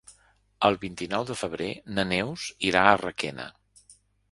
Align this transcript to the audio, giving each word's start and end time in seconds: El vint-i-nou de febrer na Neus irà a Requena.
El 0.69 0.77
vint-i-nou 0.85 1.27
de 1.31 1.35
febrer 1.41 1.67
na 1.99 2.07
Neus 2.15 2.47
irà 2.71 2.89
a 2.95 2.99
Requena. 3.05 3.49